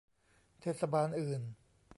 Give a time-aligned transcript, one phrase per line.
[0.61, 1.41] เทศบาลอื่น